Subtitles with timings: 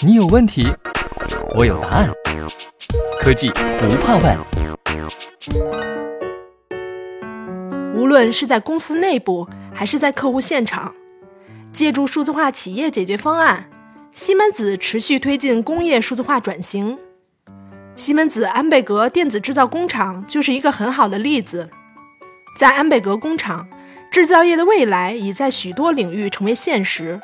[0.00, 0.66] 你有问题，
[1.56, 2.10] 我有答案。
[3.20, 4.38] 科技不怕问。
[7.94, 10.94] 无论是在公司内部，还是在客户现场，
[11.72, 13.68] 借助数字化企业解决方案，
[14.12, 16.98] 西门子持续推进工业数字化转型。
[17.96, 21.68] 西门子安贝格电子制造工厂就是一个很好的例子。
[22.56, 23.68] 在安贝格工厂，
[24.12, 27.20] 制造业的未来已在许多领域成为现实。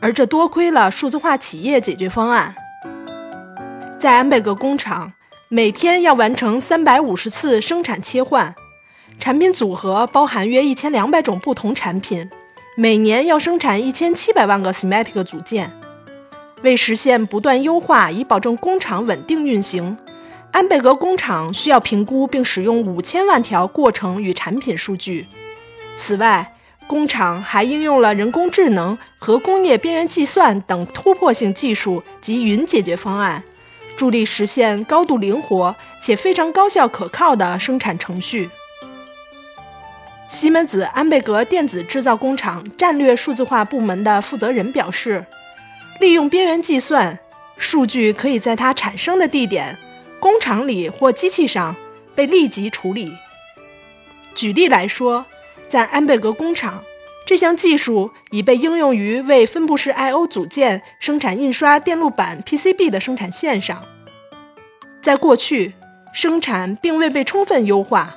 [0.00, 2.54] 而这多亏了数字化企业解决方案。
[3.98, 5.12] 在安贝格工厂，
[5.48, 8.54] 每天要完成三百五十次生产切换，
[9.18, 12.30] 产品组合包含约一千两百种不同产品，
[12.76, 15.70] 每年要生产一千七百万个 SIMATIC 组件。
[16.62, 19.96] 为实现不断优化，以保证工厂稳定运行，
[20.52, 25.26] 安贝格工厂需要评估并使用五千万条过程与产品数据。
[25.96, 26.54] 此外，
[26.88, 33.44] 工厂还应用了人工智能和工业边缘计算等突破性技术及云解决方案，
[33.94, 38.48] 助力实现高度灵活且非常高效可靠的生产程序。
[40.26, 45.26] 西门子安贝格电子制造工厂战略数字化部门的负责人表示，
[46.00, 47.18] 利用边缘计算，
[47.58, 49.76] 数据可以在它产生的地点、
[50.18, 51.76] 工厂里或机器上
[52.14, 53.12] 被立即处理。
[54.34, 55.26] 举例来说。
[55.70, 56.82] 在安贝格工厂，
[57.28, 63.84] 这项技术已被应用于为分布式 I/O 组件生产印刷电路板 PCB 的生产线上。
[65.02, 65.74] 在过去，
[66.14, 68.16] 生产并未被充分优化，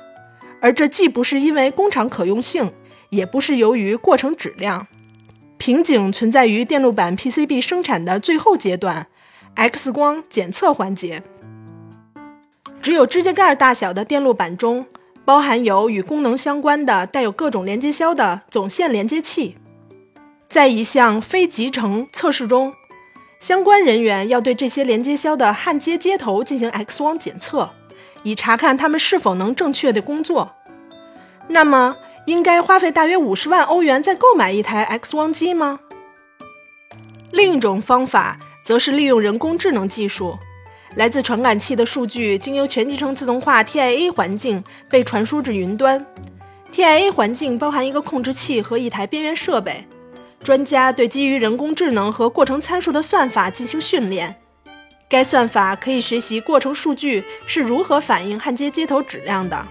[0.62, 2.72] 而这既不是因为工厂可用性，
[3.10, 4.86] 也不是由于过程质量。
[5.58, 9.08] 瓶颈存在于电路板 PCB 生产的最后阶段
[9.56, 11.22] ——X 光检测环节。
[12.80, 14.86] 只有指甲盖大小的电路板中。
[15.24, 19.56] 包含有与功能相关的带有各种连接销的总线连接器，
[20.48, 22.72] 在一项非集成测试中，
[23.38, 27.70] 相关人员要对这些连接销的焊接接头进行 X 光检测，
[28.24, 30.50] 以查看它们是否能正确的工作。
[31.48, 31.96] 那么，
[32.26, 35.80] 应该花费大约五十万欧元再购买一台 X 光机吗？
[37.30, 40.36] 另一种方法则是利用人工智能技术。
[40.96, 46.04] 来自传感器的数据经由全集成自动化 TIA 环境被传输至云端。
[46.70, 49.86] TIA 环境包含一个控制器和一台边缘设备。
[50.42, 54.34] 专家对基于人工智能和过程参数的算法进行训练。
[55.08, 59.66] 该算法可以学习过程数据是如何反映焊接接头质量的，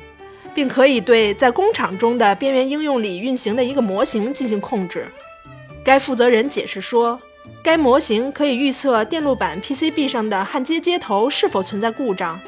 [0.56, 5.08] 并可以对在工厂中的边缘应用里运行的一个模型进行控制。
[5.84, 7.20] 该负责人解释说。
[7.64, 12.40] 该模型可以预测电路板 PCB 上的焊接接头是否存在故障。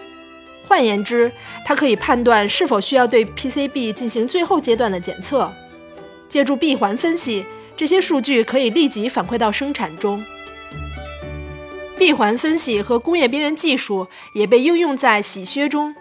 [0.67, 1.31] 换言之，
[1.65, 5.51] 它可以判断是否需要对 PCB 进行最后阶段的检测。
[6.27, 7.45] 借助闭环分析，
[7.77, 10.23] 这些数据可以立即反馈到生产中。
[11.95, 15.93] 闭环分析和工业边缘技术也被应用在洗靴中。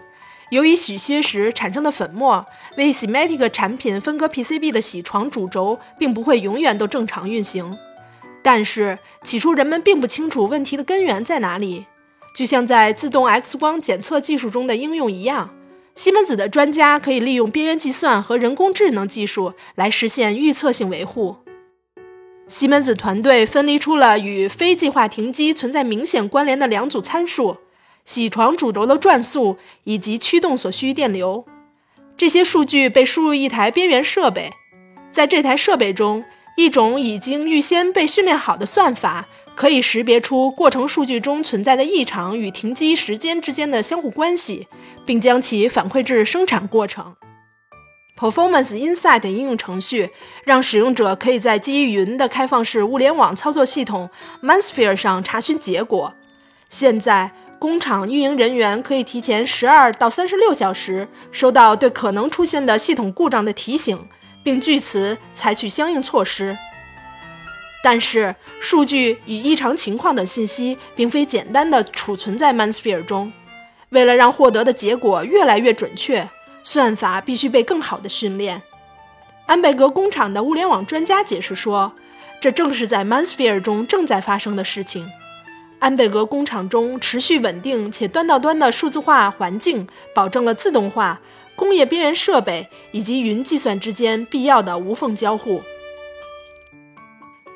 [0.49, 2.45] 由于洗靴时产生的粉末
[2.77, 7.77] 为 SIMATIC 产品分割 PCB 的铣床主轴，并不会永远都正常运行。
[8.43, 11.85] 但是起初人们并不清楚问题的根源在哪里，
[12.35, 15.49] 就像在自动 X 光检测技术中的应用一样。
[15.95, 21.37] 西门子的专家可以利用边缘计算和人工智能技术来实现预测性维护。
[22.47, 27.57] 西门子团队分离出了与非计划停机存在明显关联的两组参数：
[28.05, 31.45] 铣床主轴的转速以及驱动所需电流。
[32.17, 34.51] 这些数据被输入一台边缘设备，
[35.11, 36.25] 在这台设备中。
[36.55, 44.67] 一种已经预先被训练好的算法，可以识别出过程数据中存在的异常与停机时间之间的相互关系，
[45.05, 47.15] 并将其反馈至生产过程。
[48.15, 50.11] Performance Insight 应用程序
[50.45, 54.09] 让使用者可以在基于云的开放式物联网操作系统
[54.43, 56.13] ManSphere 上查询结果。
[56.69, 64.07] 现在，工厂运营人员可以提前十二到三十六小时收到对可能出现的系统故障的提醒。
[64.43, 66.57] 并据此采取相应措施。
[67.83, 73.31] 但是，数据与异常情况等信息并非简单的储存在 ManSphere 中。
[73.89, 76.29] 为了让获得的结果越来越准确，
[76.63, 78.61] 算法必须被更好的训练。
[79.45, 81.91] 安贝格工厂的物联网专家解释说，
[82.39, 85.07] 这正是在 ManSphere 中正在发生的事情。
[85.79, 89.85] 安贝格工厂中持续稳定且端到端的数字化环境，
[90.15, 91.19] 保证了自动化。
[91.55, 95.61] 工业边缘设备以及云计算之间必要的无缝交互，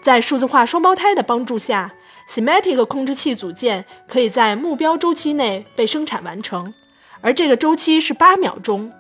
[0.02, 1.94] 在数字化双胞胎的帮助下
[2.30, 6.74] ，SIMATIC 控制器组件可以在目标周期内被生产完成，
[7.22, 8.92] 而这个周期是八秒钟。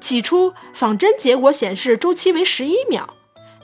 [0.00, 3.14] 起初，仿真结果显示周期为十一秒，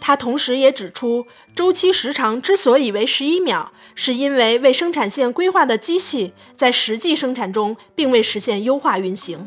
[0.00, 1.26] 他同时也指出，
[1.56, 9.44] 周期时长之所以为十一秒，是因为为生产线规划的机器在实际生产中并未实现优化运行。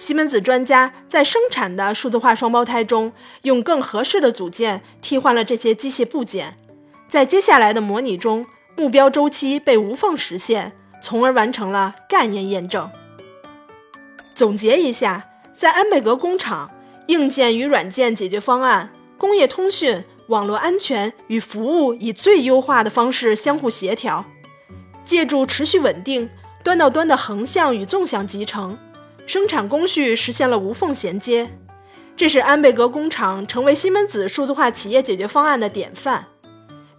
[0.00, 3.12] 西门子专家在生产的数字化双胞胎中，
[3.42, 6.56] 用更合适的组件替换了这些机械部件，
[7.06, 8.46] 在接下来的模拟中，
[8.78, 12.90] 目标周期被无缝实现，从而完成了概念验证。
[14.34, 16.70] 总结一下，在安贝格工厂。
[17.08, 18.88] 硬件与软件解决方案、
[19.18, 24.24] 工业通讯、网络安全与服务以最优化的方式相互协调，
[25.04, 26.30] 借助持续稳定、
[26.62, 28.78] 端到端的横向与纵向集成，
[29.30, 31.48] 生产工序实现了无缝衔接。
[32.16, 36.26] 这是安贝格工厂成为西门子数字化企业解决方案的典范。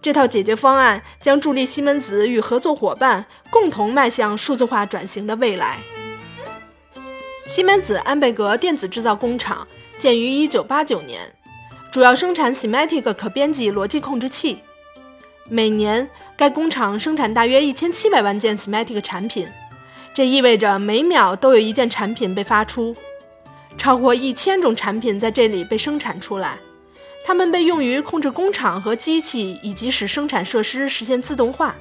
[0.00, 5.80] 这套解决方案将助力西门子与合作伙伴共同迈向数字化转型的未来。
[7.44, 9.68] 西门子安贝格电子制造工厂。
[9.98, 11.20] 建于1989年，
[11.92, 14.58] 主要生产 Semantic 可编辑逻辑控制器。
[15.50, 19.46] 每年，该工厂生产大约1700万件 Semantic 产品，
[20.14, 22.94] 这意味着每秒都有一件产品被发出。
[23.78, 26.58] 超过1000种产品在这里被生产出来，
[27.24, 31.74] 它们被用于控制工厂和机器，以及使生产设施实现自动化，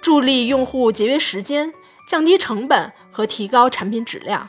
[0.00, 1.72] 助力用户节约时间、
[2.06, 4.46] 降低成本和提高产品质量。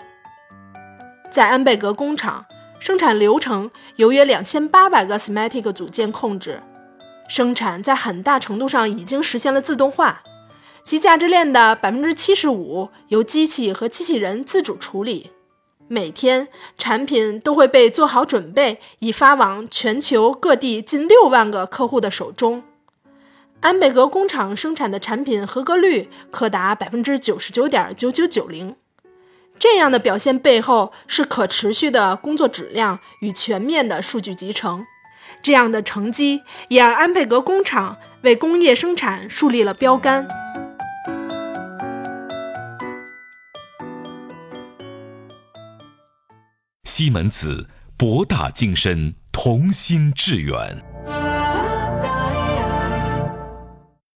[1.32, 2.46] 在安贝格工厂。
[2.82, 6.60] 生产流程由约两千八百个 Sematic 组件控制，
[7.30, 10.24] 生产在很大程度上已经实现了自动化，
[10.84, 15.32] 其价值链的百分之七十五由机器和机器人自主处理。
[15.88, 16.48] 每天，
[16.78, 22.64] 产品都会被做好准备，以发往全球各地近六万个客户的手中。
[23.60, 28.76] 安贝格工厂生产的产品合格率可达百分之九十九点九九九零。
[29.60, 34.84] 这样的表现背后是可持续的工作质量与全面的数据集成。
[35.44, 40.28] 这样的成绩也让安佩格工厂为工业生产树立了标杆。
[46.94, 50.91] 西门子，博大精深，同心致远。